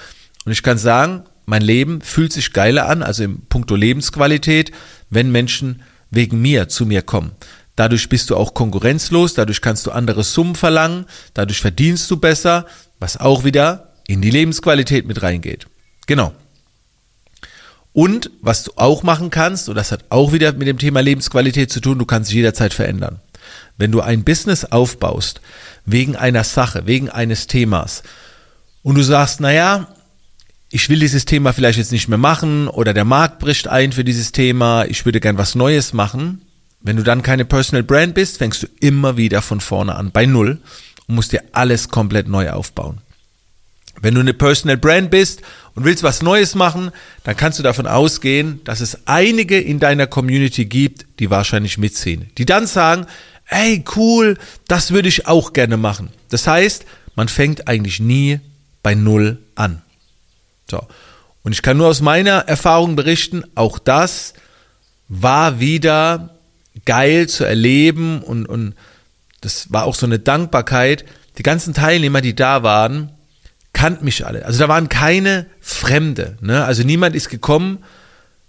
Und 0.44 0.52
ich 0.52 0.62
kann 0.62 0.78
sagen, 0.78 1.24
mein 1.46 1.62
Leben 1.62 2.02
fühlt 2.02 2.34
sich 2.34 2.52
geiler 2.52 2.90
an, 2.90 3.02
also 3.02 3.24
im 3.24 3.44
Punkto 3.48 3.78
Lebensqualität, 3.78 4.74
wenn 5.10 5.32
Menschen 5.32 5.84
wegen 6.12 6.42
mir 6.42 6.68
zu 6.68 6.86
mir 6.86 7.02
kommen. 7.02 7.32
Dadurch 7.80 8.10
bist 8.10 8.30
du 8.30 8.36
auch 8.36 8.56
konkurrenzlos, 8.56 9.36
dadurch 9.36 9.62
kannst 9.62 9.88
du 9.88 9.92
andere 9.92 10.26
Summen 10.26 10.56
verlangen, 10.56 11.06
dadurch 11.34 11.62
verdienst 11.62 12.12
du 12.12 12.18
besser, 12.18 12.66
was 13.00 13.16
auch 13.16 13.46
wieder 13.46 13.94
in 14.06 14.22
die 14.22 14.32
Lebensqualität 14.32 15.08
mit 15.08 15.22
reingeht. 15.22 15.66
Genau. 16.06 16.34
Und 17.94 18.32
was 18.42 18.66
du 18.66 18.74
auch 18.76 19.02
machen 19.04 19.30
kannst, 19.30 19.70
und 19.70 19.76
das 19.76 19.94
hat 19.94 20.04
auch 20.10 20.34
wieder 20.34 20.52
mit 20.52 20.68
dem 20.68 20.78
Thema 20.78 21.00
Lebensqualität 21.00 21.72
zu 21.72 21.80
tun, 21.80 21.98
du 21.98 22.06
kannst 22.06 22.30
dich 22.30 22.36
jederzeit 22.36 22.74
verändern. 22.74 23.22
Wenn 23.78 23.94
du 23.94 24.02
ein 24.02 24.26
Business 24.26 24.66
aufbaust, 24.66 25.40
wegen 25.86 26.18
einer 26.18 26.44
Sache, 26.44 26.86
wegen 26.86 27.10
eines 27.10 27.48
Themas, 27.48 28.04
und 28.84 28.96
du 28.96 29.04
sagst, 29.04 29.40
naja, 29.40 29.88
ich 30.70 30.90
will 30.90 31.00
dieses 31.00 31.24
Thema 31.24 31.54
vielleicht 31.54 31.78
jetzt 31.78 31.94
nicht 31.94 32.10
mehr 32.10 32.18
machen 32.18 32.68
oder 32.68 32.94
der 32.94 33.06
Markt 33.06 33.40
bricht 33.40 33.70
ein 33.70 33.94
für 33.94 34.04
dieses 34.04 34.34
Thema, 34.34 34.84
ich 34.84 35.06
würde 35.06 35.22
gern 35.22 35.38
was 35.38 35.56
Neues 35.56 35.94
machen, 35.94 36.42
wenn 36.82 36.96
du 36.96 37.04
dann 37.04 37.22
keine 37.22 37.46
Personal 37.46 37.84
Brand 37.84 38.14
bist, 38.14 38.38
fängst 38.38 38.64
du 38.64 38.68
immer 38.80 39.18
wieder 39.18 39.42
von 39.42 39.60
vorne 39.60 39.96
an, 39.96 40.12
bei 40.12 40.26
Null 40.26 40.60
und 41.08 41.16
musst 41.16 41.32
dir 41.32 41.44
alles 41.52 41.90
komplett 41.90 42.28
neu 42.28 42.52
aufbauen. 42.52 43.00
Wenn 44.02 44.16
du 44.16 44.22
eine 44.22 44.34
Personal 44.34 44.78
Brand 44.78 45.12
bist 45.12 45.42
und 45.76 45.84
willst 45.84 46.04
was 46.04 46.22
Neues 46.22 46.56
machen, 46.56 46.92
dann 47.24 47.36
kannst 47.36 47.60
du 47.60 47.64
davon 47.64 47.86
ausgehen, 47.86 48.62
dass 48.64 48.80
es 48.80 49.08
einige 49.08 49.60
in 49.60 49.80
deiner 49.80 50.08
Community 50.08 50.66
gibt, 50.66 51.06
die 51.20 51.30
wahrscheinlich 51.30 51.78
mitziehen. 51.78 52.30
Die 52.38 52.46
dann 52.46 52.66
sagen, 52.66 53.08
ey, 53.48 53.84
cool, 53.96 54.38
das 54.68 54.92
würde 54.92 55.10
ich 55.10 55.28
auch 55.28 55.52
gerne 55.52 55.76
machen. 55.76 56.10
Das 56.30 56.48
heißt, 56.48 56.86
man 57.16 57.28
fängt 57.28 57.68
eigentlich 57.68 58.00
nie 58.00 58.40
bei 58.84 58.96
Null 58.96 59.40
an. 59.56 59.82
So. 60.70 60.88
Und 61.44 61.52
ich 61.52 61.62
kann 61.62 61.78
nur 61.78 61.88
aus 61.88 62.02
meiner 62.02 62.48
Erfahrung 62.48 62.96
berichten, 62.96 63.44
auch 63.56 63.80
das 63.80 64.34
war 65.10 65.60
wieder 65.60 66.39
geil 66.90 67.30
zu 67.30 67.44
erleben 67.44 68.24
und, 68.24 68.48
und 68.48 68.74
das 69.42 69.72
war 69.72 69.84
auch 69.84 69.94
so 69.94 70.08
eine 70.08 70.18
Dankbarkeit. 70.18 71.06
Die 71.38 71.44
ganzen 71.44 71.76
Teilnehmer, 71.76 72.20
die 72.22 72.34
da 72.34 72.64
waren, 72.64 73.12
kannten 73.74 74.06
mich 74.06 74.26
alle. 74.26 74.44
Also 74.44 74.58
da 74.58 74.68
waren 74.70 74.90
keine 74.90 75.46
Fremde. 75.62 76.40
Ne? 76.42 76.66
Also 76.66 76.82
niemand 76.82 77.16
ist 77.16 77.30
gekommen, 77.30 77.78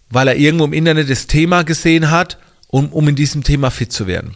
weil 0.09 0.27
er 0.27 0.37
irgendwo 0.37 0.65
im 0.65 0.73
Internet 0.73 1.11
das 1.11 1.27
Thema 1.27 1.65
gesehen 1.65 2.11
hat, 2.11 2.39
um, 2.69 2.91
um 2.95 3.07
in 3.09 3.15
diesem 3.15 3.45
Thema 3.45 3.71
fit 3.71 3.93
zu 3.93 4.07
werden. 4.07 4.35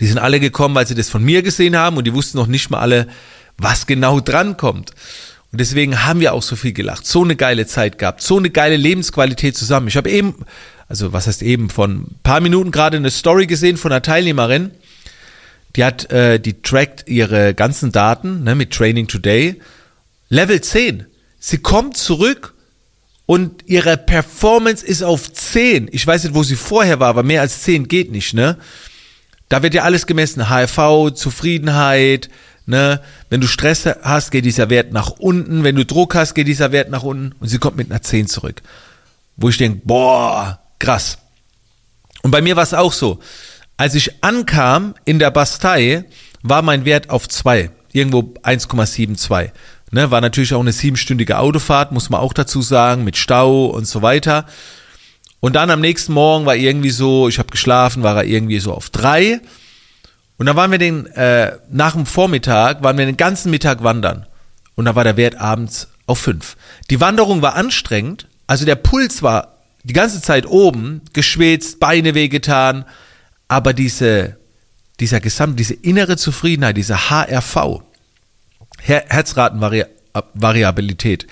Die 0.00 0.08
sind 0.08 0.18
alle 0.18 0.40
gekommen, 0.40 0.74
weil 0.74 0.88
sie 0.88 0.96
das 0.96 1.08
von 1.08 1.22
mir 1.22 1.42
gesehen 1.42 1.76
haben 1.76 1.96
und 1.96 2.08
die 2.08 2.14
wussten 2.14 2.36
noch 2.36 2.48
nicht 2.48 2.68
mal 2.68 2.80
alle, 2.80 3.06
was 3.56 3.86
genau 3.86 4.18
dran 4.18 4.56
kommt. 4.56 4.90
Und 5.52 5.60
deswegen 5.60 6.04
haben 6.04 6.18
wir 6.18 6.34
auch 6.34 6.42
so 6.42 6.56
viel 6.56 6.72
gelacht, 6.72 7.06
so 7.06 7.22
eine 7.22 7.36
geile 7.36 7.64
Zeit 7.64 7.96
gehabt, 7.96 8.22
so 8.22 8.38
eine 8.38 8.50
geile 8.50 8.76
Lebensqualität 8.76 9.56
zusammen. 9.56 9.86
Ich 9.86 9.96
habe 9.96 10.10
eben 10.10 10.34
also 10.88 11.12
was 11.12 11.26
heißt 11.26 11.42
eben, 11.42 11.70
von 11.70 12.02
ein 12.02 12.20
paar 12.22 12.40
Minuten 12.40 12.70
gerade 12.70 12.96
eine 12.96 13.10
Story 13.10 13.46
gesehen 13.46 13.76
von 13.76 13.92
einer 13.92 14.02
Teilnehmerin, 14.02 14.70
die 15.76 15.84
hat, 15.84 16.10
äh, 16.10 16.38
die 16.38 16.62
trackt 16.62 17.08
ihre 17.08 17.54
ganzen 17.54 17.90
Daten 17.92 18.44
ne, 18.44 18.54
mit 18.54 18.72
Training 18.72 19.08
Today. 19.08 19.60
Level 20.28 20.60
10. 20.60 21.06
Sie 21.40 21.58
kommt 21.58 21.96
zurück 21.96 22.54
und 23.26 23.64
ihre 23.66 23.96
Performance 23.96 24.84
ist 24.86 25.02
auf 25.02 25.32
10. 25.32 25.88
Ich 25.92 26.06
weiß 26.06 26.24
nicht, 26.24 26.34
wo 26.34 26.42
sie 26.42 26.56
vorher 26.56 27.00
war, 27.00 27.08
aber 27.08 27.22
mehr 27.22 27.40
als 27.40 27.62
10 27.62 27.88
geht 27.88 28.10
nicht, 28.10 28.34
ne? 28.34 28.58
Da 29.48 29.62
wird 29.62 29.74
ja 29.74 29.82
alles 29.82 30.06
gemessen. 30.06 30.48
HRV, 30.48 31.12
Zufriedenheit, 31.14 32.30
ne? 32.66 33.00
Wenn 33.30 33.40
du 33.40 33.46
Stress 33.46 33.86
hast, 33.86 34.30
geht 34.30 34.44
dieser 34.44 34.70
Wert 34.70 34.92
nach 34.92 35.10
unten. 35.10 35.64
Wenn 35.64 35.76
du 35.76 35.84
Druck 35.84 36.14
hast, 36.14 36.34
geht 36.34 36.48
dieser 36.48 36.72
Wert 36.72 36.90
nach 36.90 37.02
unten. 37.02 37.34
Und 37.40 37.48
sie 37.48 37.58
kommt 37.58 37.76
mit 37.76 37.90
einer 37.90 38.02
10 38.02 38.26
zurück. 38.26 38.62
Wo 39.36 39.48
ich 39.48 39.58
denke, 39.58 39.82
boah, 39.84 40.60
krass. 40.84 41.18
Und 42.22 42.30
bei 42.30 42.42
mir 42.42 42.56
war 42.56 42.62
es 42.62 42.74
auch 42.74 42.92
so. 42.92 43.18
Als 43.76 43.94
ich 43.94 44.22
ankam 44.22 44.94
in 45.04 45.18
der 45.18 45.30
Bastei, 45.30 46.04
war 46.42 46.62
mein 46.62 46.84
Wert 46.84 47.10
auf 47.10 47.28
zwei, 47.28 47.70
irgendwo 47.92 48.34
1,72. 48.42 49.50
Ne, 49.90 50.10
war 50.10 50.20
natürlich 50.20 50.54
auch 50.54 50.60
eine 50.60 50.72
siebenstündige 50.72 51.38
Autofahrt, 51.38 51.92
muss 51.92 52.10
man 52.10 52.20
auch 52.20 52.32
dazu 52.32 52.62
sagen, 52.62 53.04
mit 53.04 53.16
Stau 53.16 53.66
und 53.66 53.86
so 53.86 54.02
weiter. 54.02 54.46
Und 55.40 55.54
dann 55.54 55.70
am 55.70 55.80
nächsten 55.80 56.12
Morgen 56.12 56.46
war 56.46 56.56
irgendwie 56.56 56.90
so, 56.90 57.28
ich 57.28 57.38
habe 57.38 57.50
geschlafen, 57.50 58.02
war 58.02 58.16
er 58.16 58.24
irgendwie 58.24 58.58
so 58.58 58.72
auf 58.72 58.90
drei. 58.90 59.40
Und 60.36 60.46
dann 60.46 60.56
waren 60.56 60.70
wir 60.70 60.78
den, 60.78 61.06
äh, 61.06 61.52
nach 61.70 61.92
dem 61.92 62.06
Vormittag, 62.06 62.82
waren 62.82 62.98
wir 62.98 63.06
den 63.06 63.16
ganzen 63.16 63.50
Mittag 63.50 63.82
wandern. 63.82 64.26
Und 64.74 64.86
da 64.86 64.94
war 64.94 65.04
der 65.04 65.16
Wert 65.16 65.40
abends 65.40 65.88
auf 66.06 66.18
fünf. 66.18 66.56
Die 66.90 67.00
Wanderung 67.00 67.40
war 67.42 67.54
anstrengend, 67.54 68.26
also 68.46 68.64
der 68.64 68.76
Puls 68.76 69.22
war 69.22 69.53
die 69.84 69.92
ganze 69.92 70.20
Zeit 70.20 70.46
oben, 70.46 71.02
geschwitzt, 71.12 71.78
Beine 71.78 72.14
wehgetan, 72.14 72.84
aber 73.48 73.74
diese, 73.74 74.36
dieser 74.98 75.20
Gesamt, 75.20 75.60
diese 75.60 75.74
innere 75.74 76.16
Zufriedenheit, 76.16 76.76
diese 76.76 77.10
HRV, 77.10 77.82
Her 78.80 79.04
Herzratenvariabilität, 79.08 81.28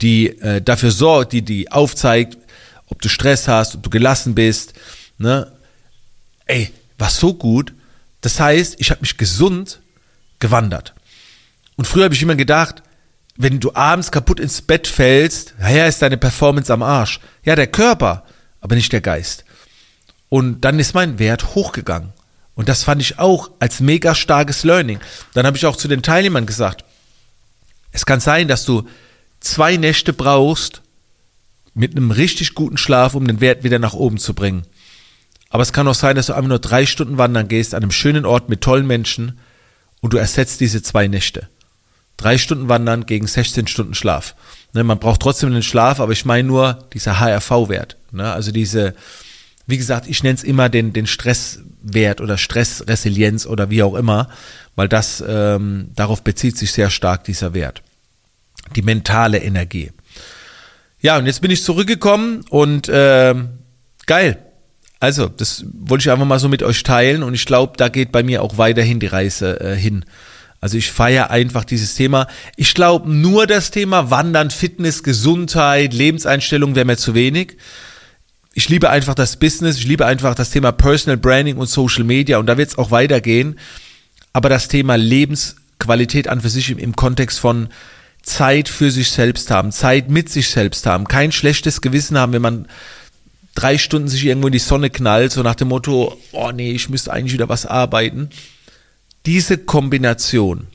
die 0.00 0.28
äh, 0.40 0.60
dafür 0.60 0.90
sorgt, 0.90 1.32
die, 1.32 1.42
die 1.42 1.70
aufzeigt, 1.70 2.38
ob 2.86 3.00
du 3.00 3.08
Stress 3.08 3.46
hast, 3.48 3.76
ob 3.76 3.84
du 3.84 3.90
gelassen 3.90 4.34
bist, 4.34 4.74
ne? 5.18 5.52
Ey, 6.46 6.72
war 6.98 7.08
so 7.08 7.34
gut. 7.34 7.72
Das 8.20 8.38
heißt, 8.38 8.76
ich 8.78 8.90
habe 8.90 9.00
mich 9.00 9.16
gesund 9.16 9.80
gewandert. 10.40 10.92
Und 11.76 11.86
früher 11.86 12.04
habe 12.04 12.14
ich 12.14 12.22
immer 12.22 12.34
gedacht, 12.34 12.82
wenn 13.36 13.60
du 13.60 13.74
abends 13.74 14.10
kaputt 14.10 14.40
ins 14.40 14.62
Bett 14.62 14.86
fällst, 14.86 15.54
naja, 15.58 15.86
ist 15.86 16.02
deine 16.02 16.18
Performance 16.18 16.72
am 16.72 16.82
Arsch. 16.82 17.20
Ja, 17.44 17.56
der 17.56 17.66
Körper, 17.66 18.24
aber 18.60 18.74
nicht 18.74 18.92
der 18.92 19.00
Geist. 19.00 19.44
Und 20.28 20.62
dann 20.62 20.78
ist 20.78 20.94
mein 20.94 21.18
Wert 21.18 21.54
hochgegangen. 21.54 22.12
Und 22.54 22.68
das 22.68 22.84
fand 22.84 23.00
ich 23.00 23.18
auch 23.18 23.50
als 23.58 23.80
mega 23.80 24.14
starkes 24.14 24.64
Learning. 24.64 25.00
Dann 25.34 25.46
habe 25.46 25.56
ich 25.56 25.66
auch 25.66 25.76
zu 25.76 25.88
den 25.88 26.02
Teilnehmern 26.02 26.46
gesagt, 26.46 26.84
es 27.92 28.06
kann 28.06 28.20
sein, 28.20 28.48
dass 28.48 28.64
du 28.64 28.86
zwei 29.40 29.76
Nächte 29.76 30.12
brauchst 30.12 30.82
mit 31.74 31.96
einem 31.96 32.10
richtig 32.10 32.54
guten 32.54 32.76
Schlaf, 32.76 33.14
um 33.14 33.26
den 33.26 33.40
Wert 33.40 33.64
wieder 33.64 33.78
nach 33.78 33.94
oben 33.94 34.18
zu 34.18 34.34
bringen. 34.34 34.64
Aber 35.48 35.62
es 35.62 35.72
kann 35.72 35.88
auch 35.88 35.94
sein, 35.94 36.16
dass 36.16 36.26
du 36.26 36.34
einfach 36.34 36.48
nur 36.48 36.58
drei 36.58 36.86
Stunden 36.86 37.18
wandern 37.18 37.48
gehst 37.48 37.74
an 37.74 37.82
einem 37.82 37.90
schönen 37.90 38.24
Ort 38.24 38.48
mit 38.48 38.62
tollen 38.62 38.86
Menschen 38.86 39.38
und 40.00 40.12
du 40.12 40.16
ersetzt 40.16 40.60
diese 40.60 40.82
zwei 40.82 41.08
Nächte. 41.08 41.48
Drei 42.22 42.38
Stunden 42.38 42.68
wandern 42.68 43.04
gegen 43.04 43.26
16 43.26 43.66
Stunden 43.66 43.94
Schlaf. 43.94 44.36
Ne, 44.74 44.84
man 44.84 45.00
braucht 45.00 45.20
trotzdem 45.20 45.52
den 45.52 45.64
Schlaf, 45.64 45.98
aber 45.98 46.12
ich 46.12 46.24
meine 46.24 46.46
nur 46.46 46.78
dieser 46.92 47.18
HRV-Wert. 47.18 47.96
Ne, 48.12 48.32
also 48.32 48.52
diese, 48.52 48.94
wie 49.66 49.76
gesagt, 49.76 50.06
ich 50.06 50.22
nenne 50.22 50.36
es 50.36 50.44
immer 50.44 50.68
den, 50.68 50.92
den 50.92 51.08
Stresswert 51.08 52.20
oder 52.20 52.38
Stressresilienz 52.38 53.44
oder 53.44 53.70
wie 53.70 53.82
auch 53.82 53.96
immer, 53.96 54.28
weil 54.76 54.88
das 54.88 55.22
ähm, 55.26 55.90
darauf 55.96 56.22
bezieht 56.22 56.56
sich 56.56 56.70
sehr 56.70 56.90
stark 56.90 57.24
dieser 57.24 57.54
Wert. 57.54 57.82
Die 58.76 58.82
mentale 58.82 59.38
Energie. 59.38 59.90
Ja, 61.00 61.18
und 61.18 61.26
jetzt 61.26 61.40
bin 61.40 61.50
ich 61.50 61.64
zurückgekommen 61.64 62.44
und 62.50 62.88
äh, 62.88 63.34
geil. 64.06 64.38
Also, 65.00 65.26
das 65.26 65.64
wollte 65.72 66.02
ich 66.02 66.10
einfach 66.12 66.24
mal 66.24 66.38
so 66.38 66.48
mit 66.48 66.62
euch 66.62 66.84
teilen 66.84 67.24
und 67.24 67.34
ich 67.34 67.46
glaube, 67.46 67.72
da 67.76 67.88
geht 67.88 68.12
bei 68.12 68.22
mir 68.22 68.44
auch 68.44 68.58
weiterhin 68.58 69.00
die 69.00 69.08
Reise 69.08 69.60
äh, 69.60 69.74
hin. 69.74 70.04
Also 70.62 70.78
ich 70.78 70.92
feiere 70.92 71.30
einfach 71.30 71.64
dieses 71.64 71.96
Thema. 71.96 72.28
Ich 72.54 72.72
glaube, 72.74 73.12
nur 73.12 73.48
das 73.48 73.72
Thema 73.72 74.12
Wandern, 74.12 74.52
Fitness, 74.52 75.02
Gesundheit, 75.02 75.92
Lebenseinstellung 75.92 76.76
wäre 76.76 76.86
mir 76.86 76.96
zu 76.96 77.16
wenig. 77.16 77.56
Ich 78.54 78.68
liebe 78.68 78.88
einfach 78.88 79.16
das 79.16 79.38
Business, 79.38 79.78
ich 79.78 79.88
liebe 79.88 80.06
einfach 80.06 80.36
das 80.36 80.50
Thema 80.50 80.70
Personal 80.70 81.16
Branding 81.16 81.56
und 81.56 81.66
Social 81.66 82.04
Media 82.04 82.38
und 82.38 82.46
da 82.46 82.58
wird 82.58 82.68
es 82.68 82.78
auch 82.78 82.92
weitergehen. 82.92 83.58
Aber 84.32 84.48
das 84.48 84.68
Thema 84.68 84.94
Lebensqualität 84.94 86.28
an 86.28 86.40
für 86.40 86.48
sich 86.48 86.70
im, 86.70 86.78
im 86.78 86.94
Kontext 86.94 87.40
von 87.40 87.68
Zeit 88.22 88.68
für 88.68 88.92
sich 88.92 89.10
selbst 89.10 89.50
haben, 89.50 89.72
Zeit 89.72 90.10
mit 90.10 90.30
sich 90.30 90.48
selbst 90.48 90.86
haben, 90.86 91.08
kein 91.08 91.32
schlechtes 91.32 91.80
Gewissen 91.80 92.16
haben, 92.16 92.32
wenn 92.32 92.42
man 92.42 92.68
drei 93.56 93.78
Stunden 93.78 94.06
sich 94.06 94.24
irgendwo 94.24 94.46
in 94.46 94.52
die 94.52 94.60
Sonne 94.60 94.90
knallt, 94.90 95.32
so 95.32 95.42
nach 95.42 95.56
dem 95.56 95.68
Motto, 95.68 96.16
oh 96.30 96.52
nee, 96.52 96.70
ich 96.70 96.88
müsste 96.88 97.12
eigentlich 97.12 97.32
wieder 97.32 97.48
was 97.48 97.66
arbeiten 97.66 98.30
diese 99.26 99.58
Kombination, 99.58 100.66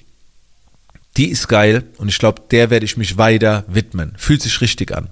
die 1.18 1.30
ist 1.30 1.48
geil 1.48 1.84
und 1.98 2.10
ich 2.10 2.20
glaube, 2.20 2.44
der 2.52 2.70
werde 2.70 2.86
ich 2.86 2.98
mich 2.98 3.18
weiter 3.18 3.66
widmen. 3.68 4.14
Fühlt 4.18 4.42
sich 4.42 4.62
richtig 4.62 4.96
an. 4.96 5.10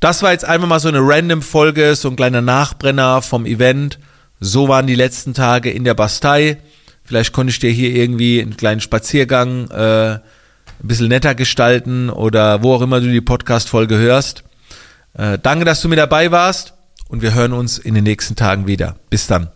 Das 0.00 0.22
war 0.22 0.32
jetzt 0.32 0.44
einfach 0.44 0.66
mal 0.66 0.80
so 0.80 0.88
eine 0.88 1.00
random 1.00 1.42
Folge, 1.42 1.94
so 1.94 2.08
ein 2.08 2.16
kleiner 2.16 2.40
Nachbrenner 2.40 3.22
vom 3.22 3.46
Event. 3.46 3.98
So 4.40 4.66
waren 4.66 4.88
die 4.88 4.96
letzten 4.96 5.34
Tage 5.34 5.70
in 5.70 5.84
der 5.84 5.94
Bastei. 5.94 6.58
Vielleicht 7.04 7.32
konnte 7.32 7.50
ich 7.50 7.58
dir 7.60 7.70
hier 7.70 7.94
irgendwie 7.94 8.40
einen 8.40 8.56
kleinen 8.56 8.80
Spaziergang 8.80 9.70
äh, 9.70 10.14
ein 10.14 10.20
bisschen 10.80 11.08
netter 11.08 11.34
gestalten 11.34 12.10
oder 12.10 12.62
wo 12.62 12.74
auch 12.74 12.82
immer 12.82 13.00
du 13.00 13.08
die 13.08 13.20
Podcast-Folge 13.20 13.96
hörst. 13.96 14.42
Äh, 15.14 15.38
danke, 15.40 15.64
dass 15.64 15.80
du 15.80 15.88
mit 15.88 15.98
dabei 15.98 16.32
warst 16.32 16.74
und 17.08 17.22
wir 17.22 17.34
hören 17.34 17.52
uns 17.52 17.78
in 17.78 17.94
den 17.94 18.04
nächsten 18.04 18.34
Tagen 18.34 18.66
wieder. 18.66 18.96
Bis 19.10 19.26
dann. 19.26 19.50